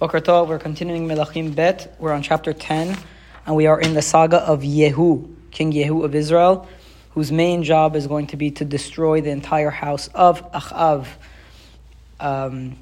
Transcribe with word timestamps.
Boker 0.00 0.22
Tov, 0.22 0.48
we're 0.48 0.58
continuing 0.58 1.06
Melachim 1.06 1.54
Bet. 1.54 1.94
We're 1.98 2.14
on 2.14 2.22
chapter 2.22 2.54
10, 2.54 2.96
and 3.44 3.54
we 3.54 3.66
are 3.66 3.78
in 3.78 3.92
the 3.92 4.00
saga 4.00 4.38
of 4.38 4.62
Yehu, 4.62 5.30
King 5.50 5.72
Yehu 5.72 6.06
of 6.06 6.14
Israel, 6.14 6.66
whose 7.10 7.30
main 7.30 7.64
job 7.64 7.94
is 7.94 8.06
going 8.06 8.28
to 8.28 8.38
be 8.38 8.50
to 8.52 8.64
destroy 8.64 9.20
the 9.20 9.28
entire 9.28 9.68
house 9.68 10.08
of 10.14 10.52
Achav. 10.52 11.06
Um, 12.18 12.78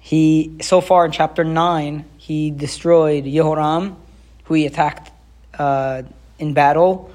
he, 0.00 0.56
so 0.62 0.80
far 0.80 1.04
in 1.04 1.12
chapter 1.12 1.44
9, 1.44 2.06
he 2.16 2.50
destroyed 2.50 3.24
Yehoram, 3.24 3.96
who 4.44 4.54
he 4.54 4.64
attacked 4.64 5.12
uh, 5.58 6.04
in 6.38 6.54
battle, 6.54 7.12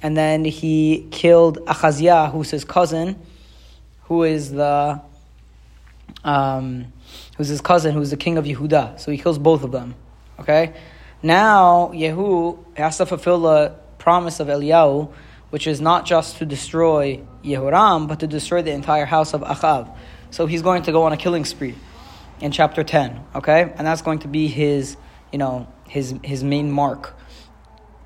and 0.00 0.16
then 0.16 0.44
he 0.44 1.08
killed 1.10 1.58
Achaziah, 1.66 2.30
who's 2.32 2.52
his 2.52 2.64
cousin, 2.64 3.18
who 4.04 4.22
is 4.22 4.52
the. 4.52 5.00
Um, 6.22 6.92
who's 7.36 7.48
his 7.48 7.60
cousin, 7.60 7.94
who's 7.94 8.10
the 8.10 8.16
king 8.16 8.38
of 8.38 8.44
Yehuda. 8.44 9.00
So 9.00 9.10
he 9.10 9.18
kills 9.18 9.38
both 9.38 9.64
of 9.64 9.72
them. 9.72 9.94
Okay? 10.38 10.74
Now, 11.22 11.92
Yehu 11.94 12.58
has 12.76 12.98
to 12.98 13.06
fulfill 13.06 13.40
the 13.40 13.74
promise 13.98 14.40
of 14.40 14.48
Eliyahu, 14.48 15.12
which 15.50 15.66
is 15.66 15.80
not 15.80 16.04
just 16.06 16.38
to 16.38 16.46
destroy 16.46 17.20
Yehoram, 17.44 18.08
but 18.08 18.20
to 18.20 18.26
destroy 18.26 18.62
the 18.62 18.72
entire 18.72 19.04
house 19.04 19.34
of 19.34 19.42
Achav. 19.42 19.96
So 20.30 20.46
he's 20.46 20.62
going 20.62 20.82
to 20.84 20.92
go 20.92 21.04
on 21.04 21.12
a 21.12 21.16
killing 21.16 21.44
spree 21.44 21.74
in 22.40 22.50
chapter 22.50 22.82
10. 22.82 23.20
Okay? 23.36 23.72
And 23.76 23.86
that's 23.86 24.02
going 24.02 24.20
to 24.20 24.28
be 24.28 24.48
his, 24.48 24.96
you 25.30 25.38
know, 25.38 25.68
his, 25.88 26.14
his 26.24 26.42
main 26.42 26.70
mark. 26.70 27.14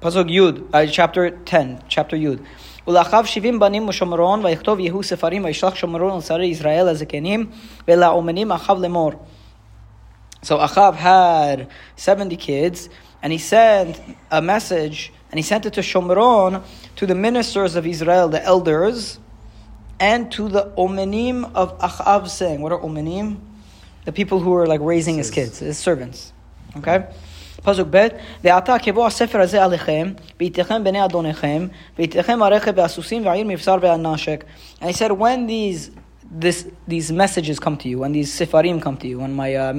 Pasuk 0.03 0.29
Yud, 0.29 0.69
uh, 0.75 0.87
chapter 0.87 1.31
10, 1.31 1.85
chapter 1.89 2.17
Yud. 2.17 2.45
ולאחריו 2.88 3.26
שבעים 3.26 3.60
בנים 3.60 3.90
ושומרון, 3.90 4.46
ויכתוב 4.46 4.80
יהוא 4.80 5.04
ספרים, 5.04 5.46
וישלח 5.46 5.76
שומרון 5.76 6.18
לשרי 6.18 6.46
ישראל 6.46 6.88
הזקנים, 6.88 7.46
ולאומנים 7.88 8.52
אחאב 8.52 8.80
לאמור. 8.80 9.12
So 10.44 10.58
Achav 10.58 10.96
had 10.96 11.68
70 11.96 12.36
kids, 12.36 12.90
and 13.22 13.32
he 13.32 13.38
sent 13.38 14.02
a 14.32 14.42
message, 14.42 15.14
and 15.30 15.38
he 15.38 15.44
sent 15.44 15.68
it 15.68 15.74
to 15.74 15.82
Shomron, 15.82 16.64
to 16.96 17.06
the 17.06 17.14
ministers 17.14 17.76
of 17.76 17.86
Israel, 17.86 18.28
the 18.28 18.44
elders, 18.44 19.20
and 20.00 20.32
to 20.32 20.50
the 20.50 20.74
omenim 20.76 21.52
of 21.54 21.78
Achav, 21.78 22.28
saying, 22.28 22.62
What 22.62 22.72
are 22.72 22.80
omenim? 22.80 23.40
The 24.06 24.12
people 24.12 24.40
who 24.40 24.56
are 24.56 24.66
like 24.66 24.82
raising 24.82 25.18
his 25.18 25.30
kids, 25.30 25.60
his 25.60 25.78
servants. 25.78 26.34
Okay? 26.78 27.06
פסוק 27.64 27.88
ב', 27.92 28.08
ועתה 28.44 28.80
כבוא 28.80 29.08
הספר 29.08 29.42
הזה 29.42 29.64
עליכם, 29.64 30.14
וייתכם 30.40 30.84
בני 30.84 31.06
אדוניכם, 31.06 31.68
וייתכם 31.98 32.44
הרכב 32.44 32.74
והסוסים 32.76 33.26
והעיר 33.26 33.46
מבשר 33.48 33.76
והנשק. 33.82 34.44
And 34.82 34.90
he 34.90 34.94
said, 34.94 35.12
when 35.12 35.48
these, 35.48 35.92
this, 36.40 36.68
these 36.88 37.12
messages 37.12 37.60
come 37.60 37.78
to 37.78 37.90
you, 37.90 38.00
when 38.00 38.12
these 38.14 38.32
sifarim 38.40 38.82
come 38.82 38.98
to 38.98 39.08
you, 39.08 39.20
when 39.20 39.34
my 39.34 39.56
uh, 39.56 39.74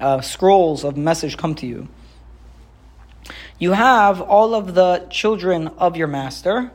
uh, 0.00 0.20
scrolls 0.20 0.84
of 0.84 0.96
message 0.96 1.36
come 1.36 1.54
to 1.54 1.66
you, 1.66 1.88
you 3.58 3.72
have 3.72 4.20
all 4.20 4.54
of 4.54 4.74
the 4.74 5.06
children 5.10 5.68
of 5.78 5.96
your 5.96 6.08
master, 6.08 6.70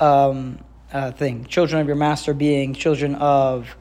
um, 0.00 0.58
uh, 0.92 1.10
thing, 1.12 1.44
children 1.46 1.80
of 1.80 1.86
your 1.86 1.96
master 1.96 2.32
being 2.34 2.74
children 2.74 3.14
of 3.16 3.76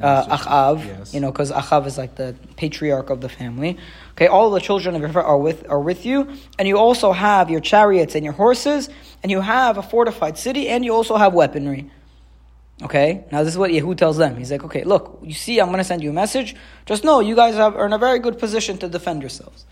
uh, 0.00 0.36
Achav, 0.36 0.84
yes. 0.84 1.14
you 1.14 1.20
know, 1.20 1.30
because 1.30 1.50
Achav 1.50 1.86
is 1.86 1.98
like 1.98 2.16
the 2.16 2.34
patriarch 2.56 3.10
of 3.10 3.20
the 3.20 3.28
family. 3.28 3.78
Okay, 4.12 4.26
all 4.26 4.50
the 4.50 4.60
children 4.60 4.94
of 4.94 5.00
your 5.02 5.22
are 5.22 5.38
with 5.38 5.68
are 5.68 5.80
with 5.80 6.06
you, 6.06 6.32
and 6.58 6.68
you 6.68 6.78
also 6.78 7.12
have 7.12 7.50
your 7.50 7.60
chariots 7.60 8.14
and 8.14 8.24
your 8.24 8.34
horses, 8.34 8.88
and 9.22 9.30
you 9.30 9.40
have 9.40 9.78
a 9.78 9.82
fortified 9.82 10.38
city, 10.38 10.68
and 10.68 10.84
you 10.84 10.94
also 10.94 11.16
have 11.16 11.34
weaponry. 11.34 11.90
Okay, 12.82 13.24
now 13.30 13.42
this 13.42 13.52
is 13.52 13.58
what 13.58 13.70
Yehu 13.70 13.94
tells 13.96 14.16
them. 14.16 14.36
He's 14.36 14.50
like, 14.50 14.64
okay, 14.64 14.84
look, 14.84 15.18
you 15.22 15.34
see, 15.34 15.60
I'm 15.60 15.66
going 15.66 15.78
to 15.78 15.84
send 15.84 16.02
you 16.02 16.10
a 16.10 16.14
message. 16.14 16.56
Just 16.86 17.04
know 17.04 17.20
you 17.20 17.36
guys 17.36 17.54
have, 17.54 17.76
are 17.76 17.84
in 17.84 17.92
a 17.92 17.98
very 17.98 18.18
good 18.18 18.38
position 18.38 18.78
to 18.78 18.88
defend 18.88 19.20
yourselves. 19.20 19.66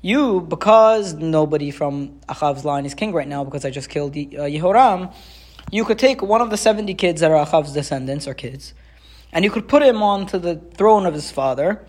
You, 0.00 0.40
because 0.40 1.12
nobody 1.12 1.70
from 1.70 2.20
Achav's 2.28 2.64
line 2.64 2.86
is 2.86 2.94
king 2.94 3.12
right 3.12 3.28
now, 3.28 3.44
because 3.44 3.66
I 3.66 3.70
just 3.70 3.90
killed 3.90 4.12
uh, 4.12 4.48
Yehoram, 4.48 5.12
you 5.70 5.84
could 5.84 5.98
take 5.98 6.22
one 6.22 6.40
of 6.40 6.50
the 6.50 6.56
70 6.56 6.94
kids 6.94 7.20
that 7.20 7.30
are 7.30 7.44
Achav's 7.44 7.72
descendants 7.72 8.26
or 8.26 8.34
kids, 8.34 8.74
and 9.32 9.44
you 9.44 9.50
could 9.50 9.68
put 9.68 9.82
him 9.82 10.02
onto 10.02 10.38
the 10.38 10.56
throne 10.56 11.06
of 11.06 11.14
his 11.14 11.30
father. 11.30 11.84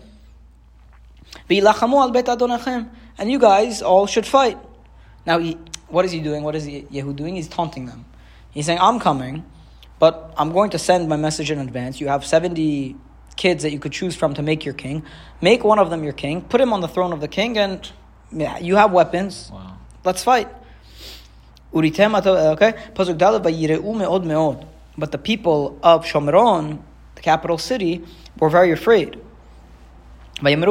And 3.18 3.30
you 3.30 3.38
guys 3.38 3.82
all 3.82 4.06
should 4.06 4.26
fight. 4.26 4.58
Now, 5.26 5.38
he, 5.38 5.58
what 5.88 6.04
is 6.04 6.12
he 6.12 6.20
doing? 6.20 6.42
What 6.42 6.54
is 6.54 6.66
Yehu 6.66 7.14
doing? 7.14 7.36
He's 7.36 7.48
taunting 7.48 7.86
them. 7.86 8.04
He's 8.50 8.66
saying, 8.66 8.78
I'm 8.80 8.98
coming, 8.98 9.44
but 9.98 10.34
I'm 10.36 10.52
going 10.52 10.70
to 10.70 10.78
send 10.78 11.08
my 11.08 11.16
message 11.16 11.50
in 11.50 11.58
advance. 11.58 12.00
You 12.00 12.08
have 12.08 12.24
70 12.24 12.96
kids 13.36 13.62
that 13.62 13.70
you 13.72 13.78
could 13.78 13.92
choose 13.92 14.16
from 14.16 14.34
to 14.34 14.42
make 14.42 14.64
your 14.64 14.74
king. 14.74 15.04
Make 15.40 15.64
one 15.64 15.78
of 15.78 15.90
them 15.90 16.02
your 16.02 16.12
king, 16.12 16.42
put 16.42 16.60
him 16.60 16.72
on 16.72 16.80
the 16.80 16.88
throne 16.88 17.12
of 17.12 17.20
the 17.20 17.28
king, 17.28 17.56
and 17.56 17.90
you 18.60 18.76
have 18.76 18.92
weapons. 18.92 19.50
Wow. 19.52 19.78
Let's 20.04 20.24
fight. 20.24 20.48
Okay? 21.75 22.73
Pasuk 22.93 23.17
meod 23.17 24.25
meod. 24.25 24.67
But 24.97 25.11
the 25.11 25.17
people 25.17 25.79
of 25.81 26.05
Shomron, 26.05 26.79
the 27.15 27.21
capital 27.21 27.57
city, 27.57 28.03
were 28.39 28.49
very 28.49 28.71
afraid. 28.71 29.19
And 30.43 30.63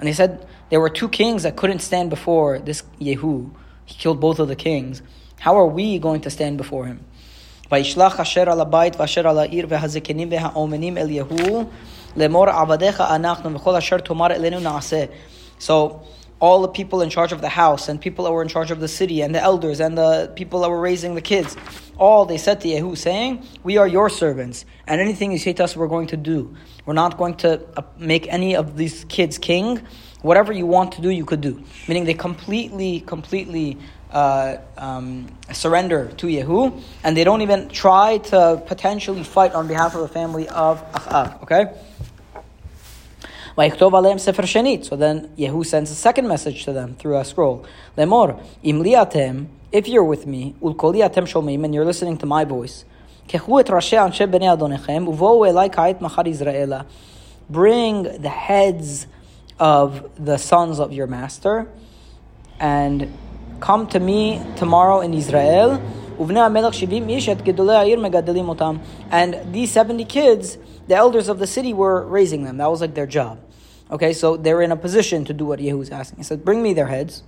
they 0.00 0.12
said 0.12 0.46
there 0.70 0.80
were 0.80 0.88
two 0.88 1.08
kings 1.08 1.42
that 1.42 1.56
couldn't 1.56 1.80
stand 1.80 2.10
before 2.10 2.58
this 2.58 2.82
Yehu. 3.00 3.50
He 3.86 3.94
killed 3.94 4.20
both 4.20 4.38
of 4.38 4.48
the 4.48 4.56
kings. 4.56 5.02
How 5.40 5.56
are 5.56 5.66
we 5.66 5.98
going 5.98 6.20
to 6.22 6.30
stand 6.30 6.58
before 6.58 6.86
him? 6.86 7.04
וישלח 7.72 8.20
אשר 8.20 8.50
על 8.50 8.60
הבית 8.60 9.00
ואשר 9.00 9.28
על 9.28 9.38
העיר 9.38 9.66
והזקנים 9.68 10.28
והאומנים 10.30 10.98
אל 10.98 11.10
יהוא 11.10 11.64
לאמור 12.16 12.48
עבדיך 12.48 13.00
אנחנו 13.00 13.54
וכל 13.54 13.76
אשר 13.76 13.98
תאמר 13.98 14.26
אלינו 14.26 14.60
נעשה. 14.60 15.04
So 15.60 15.72
all 16.43 16.61
the 16.61 16.67
people 16.67 17.01
in 17.01 17.09
charge 17.09 17.31
of 17.31 17.39
the 17.39 17.47
house 17.47 17.87
and 17.87 18.01
people 18.01 18.25
that 18.25 18.31
were 18.33 18.41
in 18.41 18.49
charge 18.49 18.69
of 18.69 18.81
the 18.81 18.87
city 18.89 19.21
and 19.21 19.33
the 19.33 19.41
elders 19.41 19.79
and 19.79 19.97
the 19.97 20.29
people 20.35 20.59
that 20.59 20.69
were 20.69 20.81
raising 20.81 21.15
the 21.15 21.21
kids, 21.21 21.55
all 21.97 22.25
they 22.25 22.37
said 22.37 22.59
to 22.59 22.67
Yehu, 22.67 22.97
saying, 22.97 23.41
We 23.63 23.77
are 23.77 23.87
your 23.87 24.09
servants, 24.09 24.65
and 24.85 24.99
anything 24.99 25.31
you 25.31 25.37
say 25.37 25.53
to 25.53 25.63
us, 25.63 25.77
we're 25.77 25.87
going 25.87 26.07
to 26.07 26.17
do. 26.17 26.53
We're 26.85 26.99
not 27.05 27.17
going 27.17 27.35
to 27.45 27.61
uh, 27.77 27.83
make 27.97 28.27
any 28.27 28.57
of 28.57 28.75
these 28.75 29.05
kids 29.05 29.37
king. 29.37 29.87
Whatever 30.21 30.51
you 30.51 30.65
want 30.65 30.91
to 30.93 31.01
do, 31.01 31.09
you 31.09 31.23
could 31.23 31.39
do. 31.39 31.63
Meaning 31.87 32.03
they 32.03 32.13
completely, 32.13 32.99
completely 32.99 33.77
uh, 34.11 34.57
um, 34.77 35.27
surrender 35.53 36.11
to 36.17 36.27
Yehu, 36.27 36.83
and 37.05 37.15
they 37.15 37.23
don't 37.23 37.41
even 37.41 37.69
try 37.69 38.17
to 38.17 38.61
potentially 38.67 39.23
fight 39.23 39.53
on 39.53 39.69
behalf 39.69 39.95
of 39.95 40.01
the 40.01 40.09
family 40.09 40.49
of 40.49 40.83
Achav. 40.91 41.41
Okay? 41.43 41.73
So 43.55 44.95
then 44.95 45.29
Yehu 45.37 45.65
sends 45.65 45.91
a 45.91 45.95
second 45.95 46.27
message 46.27 46.65
to 46.65 46.73
them 46.73 46.95
through 46.95 47.17
a 47.17 47.25
scroll. 47.25 47.65
Lemor, 47.97 48.41
im 48.63 49.49
if 49.71 49.87
you're 49.87 50.03
with 50.03 50.27
me, 50.27 50.55
ulkoliatem 50.61 51.25
shomim, 51.25 51.63
and 51.65 51.73
you're 51.73 51.85
listening 51.85 52.17
to 52.17 52.25
my 52.25 52.45
voice, 52.45 52.85
Bring 57.49 58.03
the 58.03 58.29
heads 58.29 59.07
of 59.59 60.25
the 60.25 60.37
sons 60.37 60.79
of 60.79 60.93
your 60.93 61.07
master 61.07 61.67
and 62.59 63.11
come 63.59 63.87
to 63.87 63.99
me 63.99 64.41
tomorrow 64.55 65.01
in 65.01 65.13
Israel. 65.13 65.81
And 69.11 69.53
these 69.53 69.71
70 69.71 70.05
kids, 70.05 70.57
the 70.87 70.95
elders 70.95 71.29
of 71.29 71.39
the 71.39 71.47
city 71.47 71.73
were 71.73 72.05
raising 72.05 72.43
them. 72.43 72.57
That 72.57 72.69
was 72.69 72.81
like 72.81 72.93
their 72.93 73.07
job. 73.07 73.39
Okay, 73.91 74.13
so 74.13 74.37
they're 74.37 74.61
in 74.61 74.71
a 74.71 74.75
position 74.75 75.25
to 75.25 75.33
do 75.33 75.45
what 75.45 75.59
Yehu 75.59 75.81
is 75.81 75.91
asking. 75.91 76.17
He 76.17 76.23
said, 76.23 76.43
Bring 76.43 76.63
me 76.63 76.73
their 76.73 76.87
heads. 76.87 77.23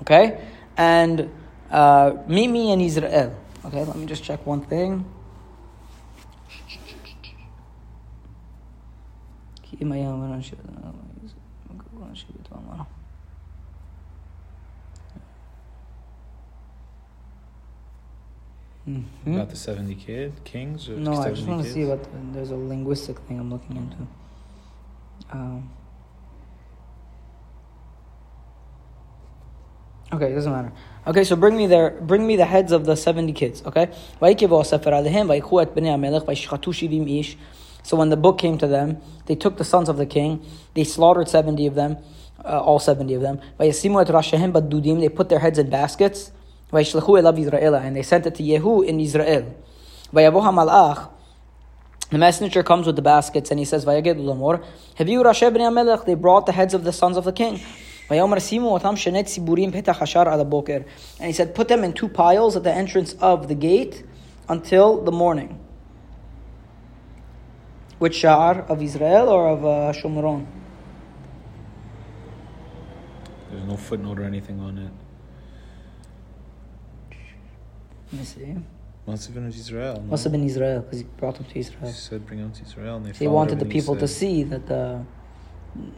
Okay, 0.00 0.40
and 0.76 1.28
uh, 1.70 2.14
meet 2.26 2.48
me 2.48 2.72
in 2.72 2.80
Israel. 2.80 3.34
Okay, 3.64 3.84
let 3.84 3.96
me 3.96 4.06
just 4.06 4.24
check 4.24 4.46
one 4.46 4.62
thing. 4.62 5.04
Mm-hmm. 18.88 19.34
About 19.34 19.50
the 19.50 19.56
70 19.56 19.94
kid 19.96 20.32
kings? 20.44 20.88
no, 20.88 21.12
I 21.18 21.30
just 21.30 21.46
want 21.46 21.62
to 21.62 21.70
see 21.70 21.84
what 21.84 22.08
there's 22.32 22.52
a 22.52 22.56
linguistic 22.56 23.18
thing 23.20 23.38
I'm 23.38 23.50
looking 23.50 23.76
into. 23.76 24.06
Um, 25.30 25.70
okay, 30.10 30.32
it 30.32 30.34
doesn't 30.34 30.50
matter. 30.50 30.72
Okay, 31.06 31.22
so 31.22 31.36
bring 31.36 31.54
me 31.54 31.66
there. 31.66 31.90
Bring 32.00 32.26
me 32.26 32.36
the 32.36 32.46
heads 32.46 32.72
of 32.72 32.86
the 32.86 32.96
seventy 32.96 33.34
kids. 33.34 33.62
Okay. 33.66 33.90
So 37.82 37.96
when 37.96 38.08
the 38.08 38.16
book 38.16 38.38
came 38.38 38.58
to 38.58 38.66
them, 38.66 39.00
they 39.26 39.34
took 39.34 39.58
the 39.58 39.64
sons 39.64 39.90
of 39.90 39.98
the 39.98 40.06
king. 40.06 40.46
They 40.72 40.84
slaughtered 40.84 41.28
seventy 41.28 41.66
of 41.66 41.74
them, 41.74 41.98
uh, 42.42 42.60
all 42.60 42.78
seventy 42.78 43.12
of 43.12 43.20
them. 43.20 43.40
They 43.58 45.08
put 45.08 45.28
their 45.28 45.40
heads 45.40 45.58
in 45.58 45.68
baskets. 45.68 46.32
And 46.70 47.96
they 47.96 48.02
sent 48.02 48.26
it 48.26 48.34
to 48.34 48.42
Yehu 48.42 48.84
in 48.86 49.00
Israel. 49.00 49.54
The 52.10 52.16
messenger 52.18 52.62
comes 52.62 52.86
with 52.86 52.96
the 52.96 53.02
baskets 53.02 53.50
and 53.50 53.58
he 53.58 53.66
says, 53.66 53.84
Vayagid 53.84 54.16
lamor, 54.16 54.64
Haviu 54.98 55.22
Rashe 55.22 55.50
Amelech. 55.50 56.06
They 56.06 56.14
brought 56.14 56.46
the 56.46 56.52
heads 56.52 56.72
of 56.72 56.84
the 56.84 56.92
sons 56.92 57.16
of 57.18 57.24
the 57.24 57.32
king. 57.32 57.60
Petach. 59.70 60.84
And 61.18 61.26
he 61.26 61.32
said, 61.32 61.54
put 61.54 61.68
them 61.68 61.84
in 61.84 61.92
two 61.92 62.08
piles 62.08 62.56
at 62.56 62.64
the 62.64 62.72
entrance 62.72 63.12
of 63.20 63.48
the 63.48 63.54
gate 63.54 64.04
until 64.48 65.02
the 65.02 65.12
morning. 65.12 65.60
Which 67.98 68.22
sha'ar 68.22 68.66
of 68.70 68.80
Israel 68.80 69.28
or 69.28 69.48
of 69.48 69.64
uh, 69.64 69.92
Shomron? 69.92 70.46
There's 73.50 73.64
no 73.64 73.76
footnote 73.76 74.18
or 74.18 74.24
anything 74.24 74.60
on 74.60 74.78
it. 74.78 74.92
Let 78.11 78.19
me 78.19 78.25
see. 78.25 78.55
Must 79.05 79.25
have 79.25 79.35
been 79.35 79.47
Israel. 79.47 79.95
No? 79.95 80.11
Must 80.11 80.23
have 80.23 80.31
been 80.31 80.45
Israel 80.45 80.81
because 80.81 80.99
he 80.99 81.05
brought 81.17 81.35
them 81.35 81.45
to 81.45 81.59
Israel. 81.59 81.87
He 81.87 81.91
said 81.91 82.25
bring 82.25 82.41
out 82.41 82.53
to 82.55 82.63
Israel. 82.63 82.95
And 82.97 83.05
they 83.05 83.11
So 83.11 83.19
he 83.19 83.25
followed 83.25 83.35
wanted 83.35 83.59
the 83.59 83.65
everything 83.65 83.71
he 83.71 83.79
people 83.81 83.95
to 83.97 84.07
said. 84.07 84.19
see 84.19 84.43
that 84.43 84.67
the 84.67 85.01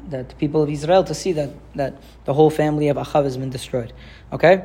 that 0.09 0.29
the 0.29 0.35
people 0.35 0.63
of 0.63 0.69
Israel 0.69 1.03
to 1.03 1.13
see 1.13 1.33
that 1.33 1.51
that 1.75 1.93
the 2.23 2.33
whole 2.33 2.49
family 2.49 2.87
of 2.87 2.97
Achav 2.97 3.23
has 3.25 3.37
been 3.37 3.49
destroyed. 3.49 3.93
Okay? 4.31 4.61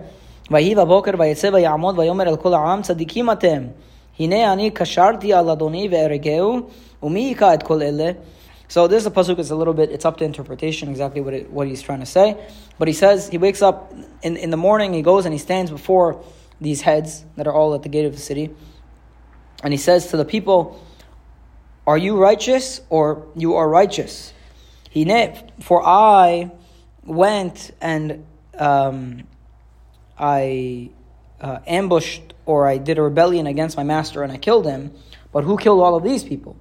ויהי 0.50 0.74
בבוקר 0.74 1.10
ויצא 1.18 1.50
ויעמוד 1.52 1.98
ויאמר 1.98 2.28
אל 2.28 2.36
כל 2.36 2.54
העם 2.54 2.82
צדיקים 2.82 3.30
אתם 3.30 3.66
הנה 4.18 4.52
אני 4.52 4.70
קשרתי 4.70 5.34
על 5.34 5.50
אדוני 5.50 5.88
והרגהו 5.90 6.60
ומי 7.02 7.20
היכה 7.20 7.54
את 7.54 7.62
כל 7.62 7.82
אלה 7.82 8.10
So 8.68 8.86
this 8.86 9.00
is 9.02 9.06
a 9.06 9.10
pasuk. 9.10 9.40
It's 9.40 9.50
a 9.50 9.56
little 9.56 9.74
bit. 9.74 9.90
It's 9.90 10.04
up 10.04 10.16
to 10.18 10.24
interpretation 10.24 10.88
exactly 10.90 11.20
what 11.20 11.34
it, 11.34 11.50
what 11.50 11.66
he's 11.66 11.82
trying 11.82 11.98
to 11.98 12.06
say. 12.06 12.36
But 12.78 12.86
he 12.86 12.94
says 12.94 13.28
he 13.28 13.36
wakes 13.36 13.62
up 13.62 13.92
in 14.22 14.36
in 14.36 14.50
the 14.50 14.56
morning. 14.56 14.92
He 14.92 15.02
goes 15.02 15.24
and 15.26 15.32
he 15.32 15.40
stands 15.48 15.72
before 15.72 16.22
these 16.65 16.81
heads 16.81 17.23
that 17.37 17.47
are 17.47 17.53
all 17.53 17.75
at 17.75 17.83
the 17.83 17.89
gate 17.89 18.05
of 18.05 18.13
the 18.13 18.19
city. 18.19 18.49
And 19.63 19.71
he 19.71 19.77
says 19.77 20.07
to 20.07 20.17
the 20.17 20.25
people, 20.25 20.83
Are 21.87 21.97
you 21.97 22.17
righteous 22.17 22.81
or 22.89 23.27
you 23.35 23.55
are 23.55 23.69
righteous? 23.69 24.33
He 24.89 25.05
For 25.61 25.85
I 25.85 26.51
went 27.03 27.71
and 27.79 28.25
um, 28.57 29.27
I 30.17 30.89
uh, 31.39 31.59
ambushed 31.67 32.33
or 32.45 32.67
I 32.67 32.77
did 32.79 32.97
a 32.97 33.01
rebellion 33.01 33.45
against 33.45 33.77
my 33.77 33.83
master 33.83 34.23
and 34.23 34.31
I 34.31 34.37
killed 34.37 34.65
him. 34.65 34.91
But 35.31 35.43
who 35.43 35.57
killed 35.57 35.81
all 35.81 35.95
of 35.95 36.03
these 36.03 36.23
people? 36.23 36.55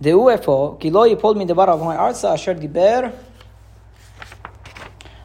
The 0.00 0.10
UFO. 0.10 0.78
Kiloi 0.78 1.18
pulled 1.18 1.38
me 1.38 1.44
the 1.44 1.54
bar 1.54 1.70
of 1.70 1.80
my 1.82 1.96
arsa 1.96 2.34
asher 2.34 2.54
diber 2.54 3.12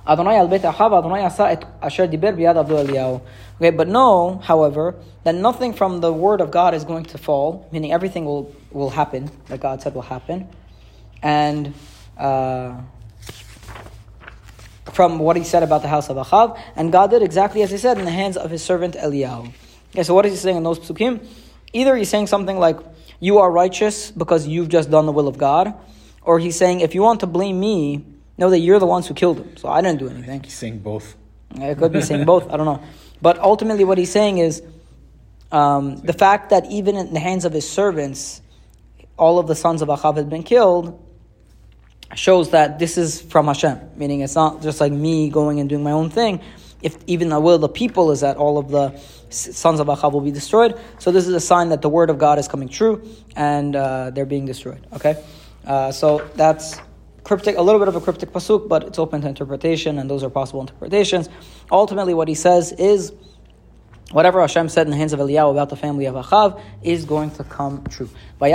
Adonai 0.08 0.38
al 0.38 0.48
bet 0.48 0.62
ahav 0.62 0.98
Adonai 0.98 1.25
asa 1.25 1.52
et 1.52 1.66
asher 1.81 2.08
diber 2.08 2.34
biyad 2.34 2.56
avdu 2.56 2.86
eliyahu 2.86 3.22
Okay, 3.62 3.69
but 3.69 3.88
know, 3.88 4.42
however, 4.44 4.96
that 5.24 5.36
nothing 5.36 5.74
from 5.74 6.02
the 6.02 6.12
word 6.12 6.42
of 6.42 6.50
God 6.50 6.74
is 6.74 6.84
going 6.84 7.06
to 7.06 7.19
fall, 7.19 7.69
meaning 7.72 7.94
everything 7.94 8.25
will, 8.25 8.52
will 8.72 8.90
happen 8.90 9.30
that 9.50 9.60
God 9.60 9.84
said 9.84 9.94
will 9.94 10.02
happen. 10.02 10.50
And 11.22 11.75
uh, 12.18 12.81
from 14.94 15.19
what 15.19 15.36
he 15.36 15.44
said 15.44 15.62
about 15.62 15.84
the 15.84 15.90
house 15.90 16.10
of 16.10 16.18
Achav, 16.18 16.60
and 16.75 16.92
God 16.92 17.12
did 17.12 17.22
exactly 17.22 17.62
as 17.62 17.69
he 17.69 17.78
said 17.78 18.00
in 18.00 18.06
the 18.06 18.10
hands 18.10 18.36
of 18.36 18.50
his 18.50 18.63
servant 18.63 18.96
Eliyahu. 18.96 19.54
Okay, 19.92 20.02
so 20.02 20.16
what 20.16 20.25
is 20.25 20.31
he 20.31 20.40
saying 20.40 20.58
in 20.58 20.63
those 20.63 20.80
psukim? 20.80 21.24
Either 21.72 21.96
he's 21.96 22.10
saying 22.10 22.25
something 22.25 22.58
like, 22.58 22.80
you 23.19 23.38
are 23.38 23.52
righteous 23.52 24.10
because 24.10 24.48
you've 24.48 24.69
just 24.69 24.90
done 24.90 25.06
the 25.06 25.12
will 25.12 25.28
of 25.28 25.38
God, 25.38 25.75
or 26.24 26.40
he's 26.40 26.56
saying, 26.56 26.80
if 26.80 26.96
you 26.96 27.04
want 27.04 27.19
to 27.19 27.28
blame 27.28 27.60
me, 27.60 28.04
know 28.40 28.50
that 28.50 28.58
you're 28.58 28.80
the 28.80 28.88
ones 28.88 29.06
who 29.06 29.13
killed 29.13 29.38
him, 29.38 29.56
so 29.56 29.69
I 29.69 29.81
didn't 29.81 30.00
do 30.00 30.10
anything. 30.10 30.42
He's 30.42 30.56
saying 30.56 30.80
both. 30.80 31.16
It 31.54 31.78
could 31.78 31.92
be 31.92 32.02
saying 32.02 32.25
both, 32.25 32.50
I 32.50 32.58
don't 32.58 32.66
know. 32.66 32.81
But 33.21 33.39
ultimately, 33.39 33.83
what 33.83 33.97
he's 33.97 34.12
saying 34.12 34.39
is 34.39 34.63
um, 35.51 35.97
the 35.97 36.13
fact 36.13 36.50
that 36.50 36.69
even 36.71 36.95
in 36.95 37.13
the 37.13 37.19
hands 37.19 37.45
of 37.45 37.53
his 37.53 37.69
servants, 37.69 38.41
all 39.18 39.38
of 39.38 39.47
the 39.47 39.56
sons 39.56 39.81
of 39.81 39.89
Achav 39.89 40.18
had 40.18 40.29
been 40.29 40.44
killed, 40.44 41.00
shows 42.15 42.51
that 42.51 42.79
this 42.79 42.97
is 42.97 43.21
from 43.21 43.47
Hashem, 43.47 43.79
meaning 43.95 44.21
it's 44.21 44.35
not 44.35 44.62
just 44.62 44.81
like 44.81 44.91
me 44.91 45.29
going 45.29 45.59
and 45.59 45.69
doing 45.69 45.83
my 45.83 45.91
own 45.91 46.09
thing. 46.09 46.41
If 46.81 46.97
even 47.06 47.29
the 47.29 47.39
will 47.39 47.56
of 47.56 47.62
the 47.62 47.69
people 47.69 48.12
is 48.12 48.21
that 48.21 48.38
all 48.38 48.57
of 48.57 48.69
the 48.69 48.97
sons 49.29 49.79
of 49.79 49.88
Achav 49.88 50.12
will 50.12 50.21
be 50.21 50.31
destroyed, 50.31 50.79
so 51.00 51.12
this 51.12 51.27
is 51.27 51.33
a 51.33 51.39
sign 51.39 51.69
that 51.69 51.81
the 51.81 51.89
word 51.89 52.09
of 52.09 52.17
God 52.17 52.39
is 52.39 52.47
coming 52.47 52.67
true 52.67 53.07
and 53.35 53.75
uh, 53.75 54.09
they're 54.09 54.25
being 54.25 54.45
destroyed. 54.45 54.85
Okay, 54.94 55.24
uh, 55.65 55.91
so 55.91 56.27
that's 56.35 56.79
cryptic, 57.23 57.57
a 57.57 57.62
little 57.62 57.79
bit 57.79 57.88
of 57.88 57.95
a 57.95 58.01
cryptic 58.01 58.31
pasuk, 58.31 58.68
but 58.68 58.83
it's 58.83 59.00
open 59.00 59.21
to 59.21 59.27
interpretation, 59.27 59.97
and 60.00 60.09
those 60.09 60.23
are 60.23 60.29
possible 60.29 60.62
interpretations. 60.62 61.29
Ultimately, 61.71 62.13
what 62.13 62.27
he 62.27 62.35
says 62.35 62.71
is 62.73 63.13
whatever 64.12 64.41
Hashem 64.41 64.69
said 64.69 64.88
in 64.88 64.91
the 64.91 64.97
hands 64.97 65.13
of 65.13 65.19
Eliyahu 65.19 65.51
about 65.51 65.69
the 65.69 65.75
family 65.75 66.06
of 66.06 66.15
Achav 66.15 66.62
is 66.83 67.06
going 67.06 67.31
to 67.31 67.44
come 67.44 67.83
true. 67.85 68.09
And 68.39 68.51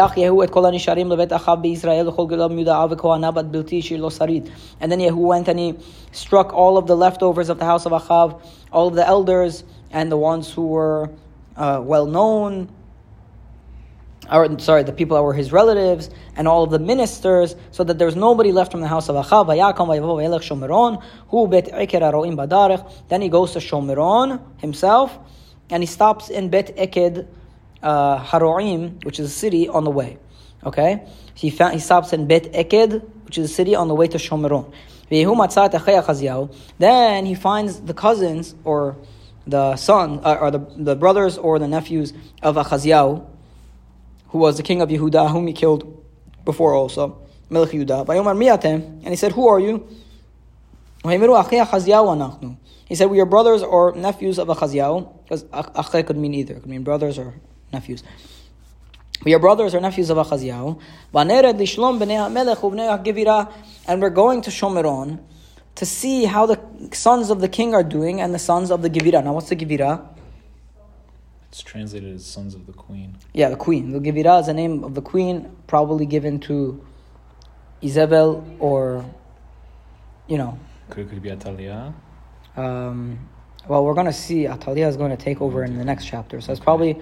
then 4.92 4.98
Yehu 5.00 5.16
went 5.16 5.48
and 5.48 5.58
he 5.58 5.74
struck 6.12 6.52
all 6.52 6.76
of 6.78 6.86
the 6.86 6.96
leftovers 6.96 7.48
of 7.48 7.58
the 7.58 7.64
house 7.64 7.86
of 7.86 7.92
Achav, 7.92 8.42
all 8.70 8.88
of 8.88 8.94
the 8.94 9.06
elders, 9.06 9.64
and 9.90 10.12
the 10.12 10.16
ones 10.16 10.52
who 10.52 10.66
were 10.66 11.10
uh, 11.56 11.80
well 11.82 12.06
known 12.06 12.68
or 14.30 14.58
sorry, 14.58 14.82
the 14.82 14.92
people 14.92 15.16
that 15.16 15.22
were 15.22 15.34
his 15.34 15.52
relatives, 15.52 16.10
and 16.36 16.48
all 16.48 16.64
of 16.64 16.70
the 16.70 16.78
ministers, 16.78 17.54
so 17.70 17.84
that 17.84 17.98
there 17.98 18.06
was 18.06 18.16
nobody 18.16 18.52
left 18.52 18.72
from 18.72 18.80
the 18.80 18.88
house 18.88 19.08
of 19.08 19.16
Achav. 19.16 19.46
Then 23.08 23.22
he 23.22 23.28
goes 23.28 23.52
to 23.52 23.60
Shomeron 23.60 24.40
himself, 24.58 25.18
and 25.70 25.82
he 25.82 25.86
stops 25.86 26.28
in 26.28 26.50
Bet 26.50 26.76
Eked 26.76 27.26
uh, 27.82 28.24
Haroim, 28.24 29.04
which 29.04 29.20
is 29.20 29.26
a 29.26 29.34
city 29.34 29.68
on 29.68 29.84
the 29.84 29.90
way. 29.90 30.18
Okay, 30.64 31.06
he 31.34 31.50
found, 31.50 31.74
he 31.74 31.80
stops 31.80 32.12
in 32.12 32.26
Bet 32.26 32.54
Eked, 32.54 33.02
which 33.24 33.38
is 33.38 33.50
a 33.50 33.54
city 33.54 33.74
on 33.74 33.88
the 33.88 33.94
way 33.94 34.08
to 34.08 34.18
Shomeron. 34.18 34.72
Then 35.08 37.26
he 37.26 37.34
finds 37.34 37.80
the 37.80 37.94
cousins 37.94 38.54
or 38.64 38.96
the 39.46 39.76
son 39.76 40.20
uh, 40.24 40.38
or 40.40 40.50
the, 40.50 40.58
the 40.76 40.96
brothers 40.96 41.38
or 41.38 41.60
the 41.60 41.68
nephews 41.68 42.12
of 42.42 42.56
Achaziyahu, 42.56 43.24
who 44.28 44.38
was 44.38 44.56
the 44.56 44.62
king 44.62 44.80
of 44.80 44.88
Yehuda, 44.88 45.30
whom 45.30 45.46
he 45.46 45.52
killed 45.52 46.04
before 46.44 46.74
also. 46.74 47.22
Melech 47.48 47.70
Yehuda. 47.70 48.08
And 49.04 49.08
he 49.08 49.16
said, 49.16 49.32
Who 49.32 49.46
are 49.48 49.60
you? 49.60 49.86
He 52.88 52.94
said, 52.94 53.10
We 53.10 53.20
are 53.20 53.26
brothers 53.26 53.62
or 53.62 53.94
nephews 53.94 54.38
of 54.38 54.48
Achaziyahu, 54.48 55.22
because 55.22 55.44
achei 55.44 56.06
could 56.06 56.16
mean 56.16 56.34
either. 56.34 56.54
It 56.54 56.60
could 56.60 56.70
mean 56.70 56.82
brothers 56.82 57.18
or 57.18 57.34
nephews. 57.72 58.02
We 59.24 59.34
are 59.34 59.38
brothers 59.38 59.74
or 59.74 59.80
nephews 59.80 60.10
of 60.10 60.18
ha'gevira. 60.18 60.80
And 63.88 64.02
we're 64.02 64.10
going 64.10 64.42
to 64.42 64.50
Shomeron 64.50 65.20
to 65.76 65.86
see 65.86 66.24
how 66.24 66.46
the 66.46 66.60
sons 66.92 67.30
of 67.30 67.40
the 67.40 67.48
king 67.48 67.74
are 67.74 67.84
doing 67.84 68.20
and 68.20 68.34
the 68.34 68.38
sons 68.38 68.70
of 68.70 68.82
the 68.82 68.90
Gevira. 68.90 69.22
Now, 69.22 69.34
what's 69.34 69.48
the 69.48 69.56
Gevira? 69.56 70.15
It's 71.48 71.62
translated 71.62 72.14
as 72.14 72.24
sons 72.26 72.54
of 72.54 72.66
the 72.66 72.72
queen. 72.72 73.16
Yeah, 73.32 73.48
the 73.48 73.56
queen. 73.56 73.92
The 73.92 74.00
Gevira 74.00 74.40
is 74.40 74.46
the 74.46 74.54
name 74.54 74.84
of 74.84 74.94
the 74.94 75.02
queen, 75.02 75.50
probably 75.66 76.04
given 76.06 76.38
to 76.40 76.84
Isabel 77.80 78.44
or, 78.58 79.04
you 80.26 80.38
know, 80.38 80.58
Could, 80.90 81.08
could 81.08 81.18
it 81.18 81.22
be 81.22 81.30
Atalia? 81.30 81.94
um, 82.56 83.18
well, 83.68 83.84
we're 83.84 83.94
going 83.94 84.06
to 84.06 84.12
see 84.12 84.44
Atalia 84.44 84.86
is 84.88 84.96
going 84.96 85.10
to 85.10 85.16
take 85.16 85.40
over 85.40 85.64
in 85.64 85.76
the 85.76 85.84
next 85.84 86.04
chapter. 86.06 86.40
So 86.40 86.52
it's 86.52 86.60
probably 86.60 87.00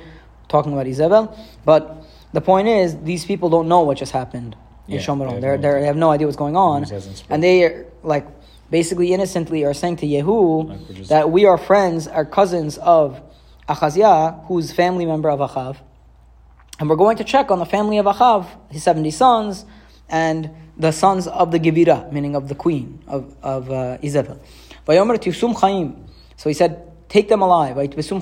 talking 0.48 0.72
about 0.72 0.86
Isabel. 0.86 1.36
But 1.64 2.04
the 2.32 2.40
point 2.40 2.68
is, 2.68 2.96
these 3.02 3.24
people 3.24 3.50
don't 3.50 3.68
know 3.68 3.80
what 3.82 3.98
just 3.98 4.12
happened 4.12 4.56
in 4.88 4.94
Yeah, 4.94 5.00
Shomeron. 5.00 5.40
they 5.40 5.46
no 5.48 5.56
they're, 5.58 5.84
have 5.84 5.96
no 5.96 6.10
idea 6.10 6.26
what's 6.26 6.36
going 6.38 6.56
on. 6.56 6.82
News 6.82 6.90
hasn't 6.90 7.16
spread. 7.18 7.34
And 7.34 7.42
they, 7.42 7.64
are, 7.64 7.86
like, 8.02 8.26
basically 8.70 9.12
innocently 9.12 9.64
are 9.64 9.74
saying 9.74 9.96
to 9.96 10.06
Yehu 10.06 10.68
Like 10.68 11.08
that 11.08 11.30
we 11.30 11.44
are 11.44 11.58
friends, 11.58 12.08
are 12.08 12.24
cousins 12.24 12.78
of 12.78 13.20
Achaziah, 13.68 14.40
who's 14.47 14.73
family 14.73 15.06
member 15.06 15.30
of 15.30 15.40
Achav, 15.40 15.76
and 16.78 16.90
we're 16.90 16.97
going 16.97 17.16
to 17.16 17.25
check 17.25 17.50
on 17.50 17.59
the 17.59 17.66
family 17.66 17.99
of 17.99 18.06
Achav, 18.06 18.47
his 18.71 18.83
70 18.83 19.11
sons, 19.11 19.64
and 20.09 20.50
the 20.76 20.90
sons 20.90 21.26
of 21.26 21.50
the 21.50 21.61
Gevira, 21.61 22.12
meaning 22.12 22.35
of 22.35 22.49
the 22.49 22.54
queen 22.54 23.02
of, 23.06 23.35
of 23.42 23.71
uh, 23.71 23.99
Isabel. 24.02 24.40
So 24.87 26.50
he 26.50 26.54
said, 26.54 26.92
take 27.09 27.28
them 27.28 27.42
alive. 27.42 27.78
Okay, 27.78 28.02
so 28.02 28.14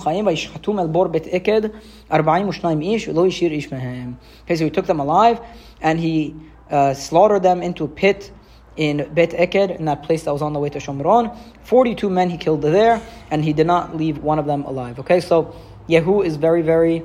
he 4.65 4.71
took 4.71 4.87
them 4.87 5.01
alive 5.01 5.41
and 5.81 5.99
he 5.99 6.37
uh, 6.71 6.95
slaughtered 6.95 7.43
them 7.43 7.63
into 7.63 7.85
a 7.85 7.89
pit 7.89 8.31
in 8.77 9.13
Bet 9.13 9.35
Eked, 9.35 9.71
in 9.79 9.85
that 9.85 10.03
place 10.03 10.25
that 10.25 10.33
was 10.33 10.43
on 10.43 10.53
the 10.53 10.59
way 10.59 10.71
to 10.71 10.79
Shomron. 10.79 11.37
42 11.65 12.09
men 12.09 12.31
he 12.31 12.39
killed 12.39 12.63
there, 12.63 13.03
and 13.31 13.45
he 13.45 13.53
did 13.53 13.67
not 13.67 13.97
leave 13.97 14.19
one 14.19 14.39
of 14.39 14.47
them 14.47 14.65
alive. 14.65 14.99
Okay, 15.01 15.21
so 15.21 15.55
Yehu 15.89 16.25
is 16.25 16.37
very, 16.37 16.63
very 16.63 17.03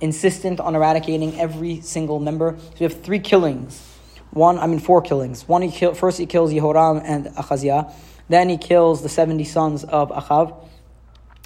insistent 0.00 0.60
on 0.60 0.74
eradicating 0.74 1.38
every 1.40 1.80
single 1.80 2.20
member. 2.20 2.56
So 2.58 2.74
we 2.80 2.84
have 2.84 3.02
three 3.02 3.18
killings. 3.18 3.84
One, 4.30 4.58
I 4.58 4.66
mean, 4.66 4.78
four 4.78 5.00
killings. 5.02 5.48
One, 5.48 5.62
he 5.62 5.70
kill, 5.70 5.94
first 5.94 6.18
he 6.18 6.26
kills 6.26 6.52
Yehoram 6.52 7.02
and 7.04 7.28
Achaziah. 7.36 7.92
Then 8.28 8.48
he 8.48 8.58
kills 8.58 9.02
the 9.02 9.08
70 9.08 9.44
sons 9.44 9.84
of 9.84 10.10
Achav. 10.10 10.67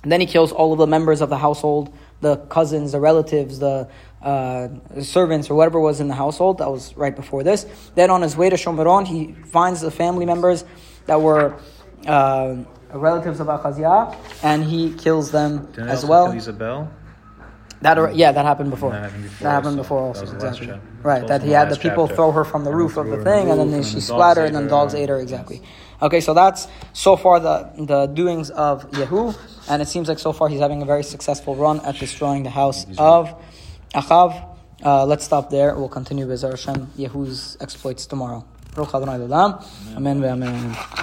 And 0.03 0.11
then 0.11 0.21
he 0.21 0.27
kills 0.27 0.53
all 0.53 0.73
of 0.73 0.79
the 0.79 0.87
members 0.87 1.21
of 1.21 1.29
the 1.31 1.39
household, 1.39 1.95
the 2.21 2.37
cousins, 2.49 2.93
the 2.93 3.01
relatives, 3.01 3.59
the 3.61 3.89
uh, 4.23 4.69
servants, 5.01 5.49
or 5.51 5.55
whatever 5.55 5.79
was 5.81 6.01
in 6.01 6.09
the 6.09 6.15
household. 6.15 6.59
That 6.59 6.71
was 6.71 6.97
right 6.97 7.15
before 7.15 7.43
this. 7.45 7.67
Then 7.95 8.11
on 8.11 8.23
his 8.23 8.37
way 8.37 8.51
to 8.51 8.57
Shomeron, 8.57 9.07
he 9.07 9.33
finds 9.47 9.81
the 9.81 9.91
family 9.91 10.27
members 10.27 10.65
that 11.07 11.21
were 11.21 11.57
uh, 12.07 12.57
relatives 12.93 13.41
of 13.41 13.49
Achaziah, 13.49 14.17
and 14.43 14.65
he 14.65 14.93
kills 14.95 15.31
them 15.31 15.67
Didn't 15.67 15.89
as 15.89 16.05
well. 16.05 16.33
Isabel? 16.33 16.91
That 17.81 17.99
or, 17.99 18.13
yeah, 18.13 18.31
that 18.31 18.45
happened 18.45 18.71
before. 18.71 18.91
That 18.93 19.03
happened 19.03 19.25
before 19.25 19.45
That 19.45 19.51
happened 19.51 19.79
also. 19.79 19.83
before 19.83 20.13
That 20.15 20.21
also. 20.21 20.47
last 20.47 20.59
Exactly. 20.63 20.81
Right. 21.03 21.27
That 21.27 21.43
he 21.43 21.51
had 21.51 21.69
the 21.69 21.77
people 21.77 22.07
chapter. 22.07 22.15
throw 22.15 22.31
her 22.31 22.45
from 22.45 22.63
the 22.63 22.71
And 22.71 22.79
roof 22.79 22.97
of 22.97 23.09
the 23.09 23.25
thing, 23.25 23.51
and 23.51 23.59
then 23.59 23.73
and 23.75 23.85
she 23.85 23.97
the 23.97 24.01
splattered, 24.03 24.47
and 24.47 24.55
then 24.55 24.69
dogs 24.69 24.95
ate 24.95 25.09
her. 25.09 25.19
Exactly. 25.19 25.63
Okay, 26.01 26.21
so 26.21 26.33
that's 26.33 26.69
so 26.93 27.17
far 27.17 27.41
the 27.41 27.71
the 27.87 28.07
doings 28.07 28.51
of 28.51 28.89
Yehu, 28.93 29.35
and 29.69 29.81
it 29.83 29.89
seems 29.89 30.09
like 30.09 30.19
so 30.19 30.33
far 30.33 30.49
he's 30.49 30.61
having 30.61 30.83
a 30.83 30.85
very 30.87 31.03
successful 31.03 31.55
run 31.57 31.81
at 31.85 31.97
destroying 31.97 32.43
the 32.43 32.51
house 32.51 32.87
of 32.99 33.35
Achav. 33.95 34.49
Uh, 34.85 35.05
let's 35.07 35.25
stop 35.25 35.51
there. 35.51 35.75
We'll 35.77 35.89
continue 35.89 36.27
with 36.27 36.43
Hashem 36.43 36.89
Yehu's 36.99 37.57
exploits 37.61 38.07
tomorrow. 38.07 38.45
Amen. 39.97 40.21
ve'amen. 40.21 41.03